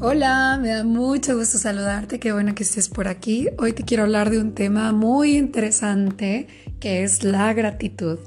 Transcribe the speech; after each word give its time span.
Hola, 0.00 0.60
me 0.62 0.68
da 0.68 0.84
mucho 0.84 1.36
gusto 1.36 1.58
saludarte, 1.58 2.20
qué 2.20 2.32
bueno 2.32 2.54
que 2.54 2.62
estés 2.62 2.88
por 2.88 3.08
aquí. 3.08 3.48
Hoy 3.58 3.72
te 3.72 3.82
quiero 3.82 4.04
hablar 4.04 4.30
de 4.30 4.38
un 4.38 4.54
tema 4.54 4.92
muy 4.92 5.36
interesante 5.36 6.46
que 6.78 7.02
es 7.02 7.24
la 7.24 7.52
gratitud. 7.52 8.20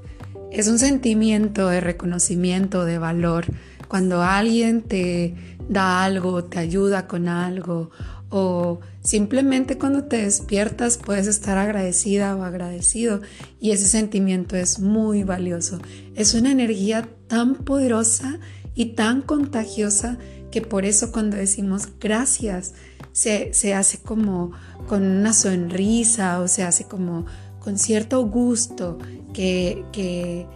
Es 0.51 0.67
un 0.67 0.79
sentimiento 0.79 1.69
de 1.69 1.79
reconocimiento, 1.79 2.83
de 2.83 2.97
valor. 2.97 3.46
Cuando 3.87 4.21
alguien 4.21 4.81
te 4.81 5.33
da 5.69 6.03
algo, 6.03 6.44
te 6.44 6.60
ayuda 6.60 7.07
con 7.07 7.29
algo 7.29 7.90
o 8.29 8.81
simplemente 9.01 9.78
cuando 9.78 10.03
te 10.03 10.24
despiertas 10.24 10.97
puedes 10.97 11.28
estar 11.28 11.58
agradecida 11.58 12.35
o 12.35 12.44
agradecido 12.44 13.22
y 13.62 13.72
ese 13.72 13.88
sentimiento 13.88 14.58
es 14.58 14.79
muy 14.79 15.24
valioso. 15.24 15.79
Es 16.16 16.34
una 16.34 16.52
energía 16.52 17.08
tan 17.27 17.55
poderosa 17.55 18.40
y 18.81 18.95
tan 18.95 19.21
contagiosa 19.21 20.17
que 20.49 20.63
por 20.63 20.85
eso 20.85 21.12
cuando 21.12 21.38
decimos 21.38 21.88
gracias 21.99 22.73
se, 23.12 23.76
hace 23.76 23.99
como 23.99 24.53
con 24.88 25.03
una 25.03 25.34
sonrisa 25.34 26.39
o 26.39 26.48
se 26.48 26.63
hace 26.63 26.86
como 26.86 27.27
con 27.59 27.77
cierto 27.77 28.25
gusto 28.25 28.98
que, 29.36 29.86
que 29.91 30.48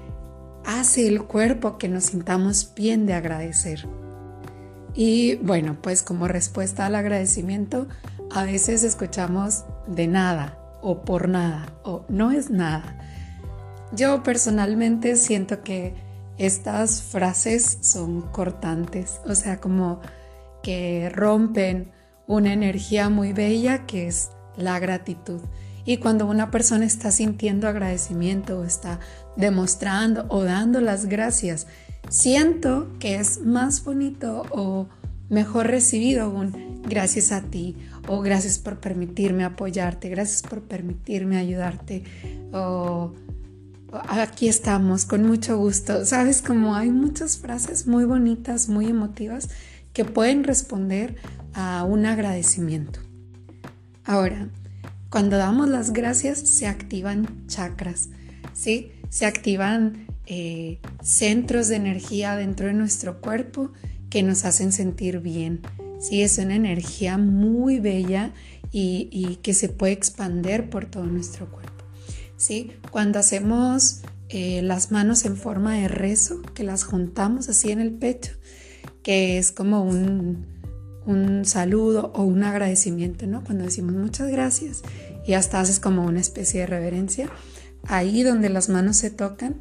hace 0.65 1.07
el 1.07 1.21
cuerpo 1.25 1.77
que 1.77 1.87
nos 1.87 2.05
sintamos 2.05 2.73
bien 2.75 3.05
de 3.05 3.13
agradecer. 3.13 3.87
Y 4.95 5.35
bueno, 5.35 5.77
pues 5.79 6.01
como 6.01 6.27
respuesta 6.27 6.87
al 6.87 6.95
agradecimiento, 6.95 7.87
a 8.31 8.43
veces 8.43 8.83
escuchamos 8.83 9.65
de 9.85 10.07
nada 10.07 10.57
o 10.81 11.03
por 11.03 11.29
nada 11.29 11.67
o 11.83 12.05
no 12.09 12.31
es 12.31 12.49
nada. 12.49 12.97
Yo 13.93 14.23
personalmente 14.23 15.15
siento 15.15 15.61
que 15.61 16.04
estas 16.37 17.01
frases 17.01 17.77
son 17.81 18.21
cortantes, 18.21 19.21
o 19.25 19.35
sea, 19.35 19.59
como 19.59 20.01
que 20.63 21.09
rompen 21.09 21.91
una 22.27 22.53
energía 22.53 23.09
muy 23.09 23.33
bella 23.33 23.85
que 23.85 24.07
es 24.07 24.31
la 24.57 24.79
gratitud. 24.79 25.41
Y 25.85 25.97
cuando 25.97 26.25
una 26.25 26.49
persona 26.49 26.85
está 26.85 27.11
sintiendo 27.11 27.67
agradecimiento 27.67 28.59
o 28.59 28.63
está 28.63 28.99
demostrando 29.37 30.25
o 30.29 30.43
dando 30.43 30.81
las 30.81 31.05
gracias, 31.05 31.67
siento 32.09 32.91
que 32.99 33.15
es 33.15 33.41
más 33.41 33.83
bonito 33.83 34.43
o 34.51 34.87
mejor 35.29 35.67
recibido 35.67 36.29
un 36.29 36.81
gracias 36.83 37.31
a 37.31 37.41
ti 37.41 37.77
o 38.07 38.21
gracias 38.21 38.59
por 38.59 38.79
permitirme 38.79 39.43
apoyarte, 39.43 40.09
gracias 40.09 40.41
por 40.41 40.61
permitirme 40.61 41.37
ayudarte 41.37 42.03
o 42.51 43.13
aquí 44.07 44.47
estamos 44.47 45.05
con 45.05 45.25
mucho 45.25 45.57
gusto. 45.57 46.05
Sabes, 46.05 46.41
como 46.41 46.75
hay 46.75 46.89
muchas 46.89 47.37
frases 47.37 47.87
muy 47.87 48.05
bonitas, 48.05 48.69
muy 48.69 48.87
emotivas 48.87 49.49
que 49.93 50.05
pueden 50.05 50.43
responder 50.43 51.15
a 51.53 51.83
un 51.83 52.05
agradecimiento. 52.05 52.99
Ahora, 54.03 54.49
cuando 55.09 55.37
damos 55.37 55.69
las 55.69 55.93
gracias 55.93 56.39
se 56.39 56.67
activan 56.67 57.47
chakras, 57.47 58.09
¿sí? 58.53 58.91
Se 59.09 59.25
activan 59.25 60.07
eh, 60.25 60.79
centros 61.01 61.67
de 61.69 61.77
energía 61.77 62.35
dentro 62.35 62.67
de 62.67 62.73
nuestro 62.73 63.21
cuerpo 63.21 63.71
que 64.09 64.23
nos 64.23 64.45
hacen 64.45 64.71
sentir 64.71 65.19
bien. 65.19 65.61
Sí, 65.99 66.21
es 66.21 66.37
una 66.37 66.55
energía 66.55 67.17
muy 67.17 67.79
bella 67.79 68.33
y, 68.71 69.07
y 69.11 69.37
que 69.37 69.53
se 69.53 69.69
puede 69.69 69.93
expander 69.93 70.69
por 70.69 70.85
todo 70.85 71.05
nuestro 71.05 71.49
cuerpo. 71.49 71.74
¿Sí? 72.37 72.71
Cuando 72.91 73.19
hacemos 73.19 74.01
eh, 74.29 74.61
las 74.61 74.91
manos 74.91 75.25
en 75.25 75.37
forma 75.37 75.75
de 75.75 75.87
rezo, 75.87 76.41
que 76.53 76.63
las 76.63 76.83
juntamos 76.83 77.49
así 77.49 77.71
en 77.71 77.79
el 77.79 77.91
pecho, 77.91 78.33
que 79.03 79.37
es 79.37 79.51
como 79.51 79.83
un, 79.83 80.45
un 81.05 81.45
saludo 81.45 82.11
o 82.15 82.23
un 82.23 82.43
agradecimiento, 82.43 83.27
¿no? 83.27 83.43
Cuando 83.43 83.65
decimos 83.65 83.93
muchas 83.93 84.29
gracias 84.29 84.81
y 85.25 85.33
hasta 85.33 85.59
haces 85.59 85.79
como 85.79 86.05
una 86.05 86.19
especie 86.19 86.61
de 86.61 86.67
reverencia, 86.67 87.29
ahí 87.87 88.23
donde 88.23 88.49
las 88.49 88.69
manos 88.69 88.97
se 88.97 89.11
tocan, 89.11 89.57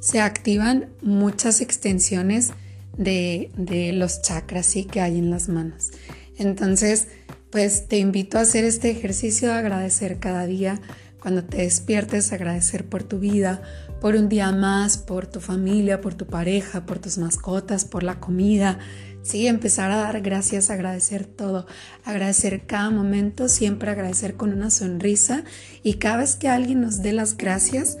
se 0.00 0.20
activan 0.20 0.90
muchas 1.02 1.60
extensiones 1.60 2.50
de, 2.96 3.50
de 3.56 3.92
los 3.92 4.22
chakras 4.22 4.66
¿sí? 4.66 4.84
que 4.84 5.00
hay 5.00 5.18
en 5.18 5.30
las 5.30 5.48
manos. 5.48 5.90
Entonces, 6.38 7.08
pues 7.50 7.88
te 7.88 7.98
invito 7.98 8.38
a 8.38 8.42
hacer 8.42 8.64
este 8.64 8.90
ejercicio 8.90 9.48
de 9.48 9.54
agradecer 9.54 10.18
cada 10.18 10.46
día 10.46 10.80
cuando 11.20 11.44
te 11.44 11.58
despiertes, 11.58 12.32
agradecer 12.32 12.88
por 12.88 13.02
tu 13.02 13.18
vida, 13.18 13.62
por 14.00 14.16
un 14.16 14.28
día 14.28 14.50
más, 14.52 14.96
por 14.96 15.26
tu 15.26 15.40
familia, 15.40 16.00
por 16.00 16.14
tu 16.14 16.26
pareja, 16.26 16.86
por 16.86 16.98
tus 16.98 17.18
mascotas, 17.18 17.84
por 17.84 18.02
la 18.02 18.18
comida. 18.18 18.78
Sí, 19.22 19.46
empezar 19.46 19.90
a 19.90 19.96
dar 19.96 20.22
gracias, 20.22 20.70
agradecer 20.70 21.26
todo, 21.26 21.66
agradecer 22.04 22.66
cada 22.66 22.90
momento, 22.90 23.48
siempre 23.48 23.90
agradecer 23.90 24.34
con 24.36 24.52
una 24.52 24.70
sonrisa 24.70 25.44
y 25.82 25.94
cada 25.94 26.18
vez 26.18 26.36
que 26.36 26.48
alguien 26.48 26.80
nos 26.80 27.02
dé 27.02 27.12
las 27.12 27.36
gracias, 27.36 27.98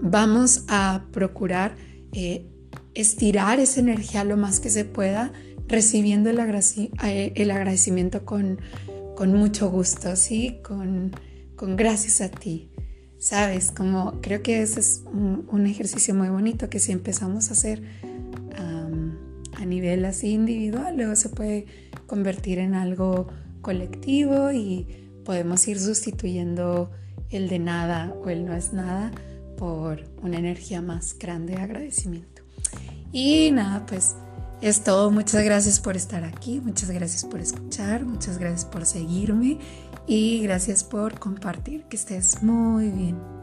vamos 0.00 0.64
a 0.68 1.04
procurar 1.12 1.76
eh, 2.12 2.46
estirar 2.94 3.60
esa 3.60 3.80
energía 3.80 4.24
lo 4.24 4.38
más 4.38 4.58
que 4.58 4.70
se 4.70 4.86
pueda, 4.86 5.32
recibiendo 5.68 6.30
el, 6.30 6.38
eh, 6.38 7.32
el 7.34 7.50
agradecimiento 7.50 8.24
con, 8.24 8.58
con 9.16 9.34
mucho 9.34 9.70
gusto, 9.70 10.16
¿sí? 10.16 10.60
Con, 10.62 11.12
con 11.56 11.76
gracias 11.76 12.20
a 12.20 12.28
ti. 12.28 12.70
Sabes, 13.18 13.70
como 13.70 14.20
creo 14.20 14.42
que 14.42 14.62
ese 14.62 14.80
es 14.80 15.02
un, 15.06 15.66
ejercicio 15.66 16.14
muy 16.14 16.28
bonito 16.28 16.68
que 16.68 16.78
si 16.78 16.92
empezamos 16.92 17.48
a 17.48 17.52
hacer 17.52 17.82
a 19.64 19.66
nivel 19.66 20.04
así 20.04 20.32
individual, 20.32 20.96
luego 20.96 21.16
se 21.16 21.30
puede 21.30 21.66
convertir 22.06 22.58
en 22.58 22.74
algo 22.74 23.28
colectivo 23.62 24.52
y 24.52 24.86
podemos 25.24 25.66
ir 25.68 25.80
sustituyendo 25.80 26.90
el 27.30 27.48
de 27.48 27.58
nada 27.58 28.14
o 28.22 28.28
el 28.28 28.44
no 28.44 28.54
es 28.54 28.72
nada 28.72 29.10
por 29.56 30.04
una 30.22 30.38
energía 30.38 30.82
más 30.82 31.16
grande 31.18 31.54
de 31.54 31.62
agradecimiento. 31.62 32.42
Y 33.10 33.50
nada, 33.52 33.86
pues 33.86 34.16
es 34.64 34.82
todo. 34.82 35.10
Muchas 35.10 35.44
gracias 35.44 35.78
por 35.78 35.94
estar 35.94 36.24
aquí, 36.24 36.60
muchas 36.60 36.90
gracias 36.90 37.24
por 37.24 37.40
escuchar, 37.40 38.06
muchas 38.06 38.38
gracias 38.38 38.64
por 38.64 38.86
seguirme 38.86 39.58
y 40.06 40.40
gracias 40.42 40.82
por 40.82 41.18
compartir. 41.18 41.84
Que 41.84 41.96
estés 41.96 42.42
muy 42.42 42.88
bien. 42.88 43.33